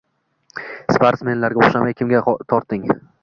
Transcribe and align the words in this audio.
Sportsmenlarga 0.95 1.63
o‘xshamay 1.67 1.97
kimga 2.01 2.25
tortding? 2.55 2.89